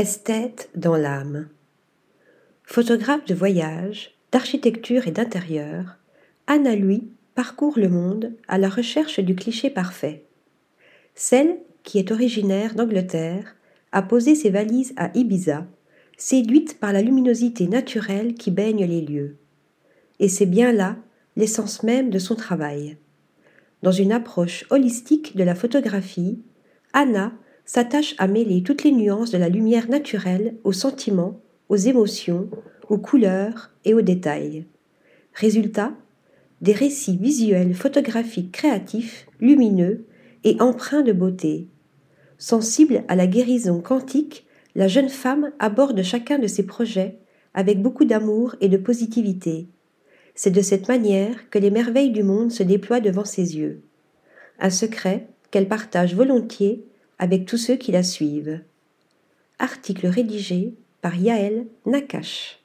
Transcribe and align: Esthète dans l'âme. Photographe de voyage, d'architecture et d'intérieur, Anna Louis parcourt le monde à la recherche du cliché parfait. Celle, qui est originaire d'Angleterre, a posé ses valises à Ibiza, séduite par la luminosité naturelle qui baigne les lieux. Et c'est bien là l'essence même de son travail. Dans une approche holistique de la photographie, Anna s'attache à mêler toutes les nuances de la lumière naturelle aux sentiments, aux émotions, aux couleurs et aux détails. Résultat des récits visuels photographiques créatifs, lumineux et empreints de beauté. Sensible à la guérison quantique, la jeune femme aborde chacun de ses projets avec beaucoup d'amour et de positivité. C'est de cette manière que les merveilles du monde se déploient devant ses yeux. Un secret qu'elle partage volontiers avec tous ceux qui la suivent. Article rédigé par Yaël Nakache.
Esthète 0.00 0.70
dans 0.76 0.94
l'âme. 0.94 1.48
Photographe 2.62 3.24
de 3.24 3.34
voyage, 3.34 4.14
d'architecture 4.30 5.08
et 5.08 5.10
d'intérieur, 5.10 5.96
Anna 6.46 6.76
Louis 6.76 7.08
parcourt 7.34 7.76
le 7.80 7.88
monde 7.88 8.32
à 8.46 8.58
la 8.58 8.68
recherche 8.68 9.18
du 9.18 9.34
cliché 9.34 9.70
parfait. 9.70 10.22
Celle, 11.16 11.58
qui 11.82 11.98
est 11.98 12.12
originaire 12.12 12.76
d'Angleterre, 12.76 13.56
a 13.90 14.02
posé 14.02 14.36
ses 14.36 14.50
valises 14.50 14.94
à 14.96 15.10
Ibiza, 15.16 15.66
séduite 16.16 16.78
par 16.78 16.92
la 16.92 17.02
luminosité 17.02 17.66
naturelle 17.66 18.34
qui 18.34 18.52
baigne 18.52 18.84
les 18.84 19.00
lieux. 19.00 19.36
Et 20.20 20.28
c'est 20.28 20.46
bien 20.46 20.70
là 20.70 20.94
l'essence 21.34 21.82
même 21.82 22.10
de 22.10 22.20
son 22.20 22.36
travail. 22.36 22.98
Dans 23.82 23.90
une 23.90 24.12
approche 24.12 24.64
holistique 24.70 25.36
de 25.36 25.42
la 25.42 25.56
photographie, 25.56 26.38
Anna 26.92 27.32
s'attache 27.68 28.14
à 28.16 28.28
mêler 28.28 28.62
toutes 28.62 28.82
les 28.82 28.92
nuances 28.92 29.30
de 29.30 29.36
la 29.36 29.50
lumière 29.50 29.90
naturelle 29.90 30.56
aux 30.64 30.72
sentiments, 30.72 31.38
aux 31.68 31.76
émotions, 31.76 32.48
aux 32.88 32.96
couleurs 32.96 33.72
et 33.84 33.92
aux 33.92 34.00
détails. 34.00 34.64
Résultat 35.34 35.92
des 36.62 36.72
récits 36.72 37.18
visuels 37.18 37.74
photographiques 37.74 38.52
créatifs, 38.52 39.26
lumineux 39.38 40.06
et 40.44 40.56
empreints 40.60 41.02
de 41.02 41.12
beauté. 41.12 41.68
Sensible 42.38 43.04
à 43.06 43.14
la 43.14 43.26
guérison 43.26 43.82
quantique, 43.82 44.46
la 44.74 44.88
jeune 44.88 45.10
femme 45.10 45.52
aborde 45.58 46.02
chacun 46.02 46.38
de 46.38 46.46
ses 46.46 46.64
projets 46.64 47.18
avec 47.52 47.82
beaucoup 47.82 48.06
d'amour 48.06 48.56
et 48.62 48.68
de 48.68 48.78
positivité. 48.78 49.68
C'est 50.34 50.50
de 50.50 50.62
cette 50.62 50.88
manière 50.88 51.50
que 51.50 51.58
les 51.58 51.70
merveilles 51.70 52.12
du 52.12 52.22
monde 52.22 52.50
se 52.50 52.62
déploient 52.62 53.00
devant 53.00 53.26
ses 53.26 53.58
yeux. 53.58 53.82
Un 54.58 54.70
secret 54.70 55.28
qu'elle 55.50 55.68
partage 55.68 56.14
volontiers 56.14 56.86
avec 57.18 57.46
tous 57.46 57.58
ceux 57.58 57.76
qui 57.76 57.92
la 57.92 58.02
suivent. 58.02 58.60
Article 59.58 60.06
rédigé 60.06 60.74
par 61.00 61.16
Yaël 61.16 61.66
Nakache. 61.86 62.60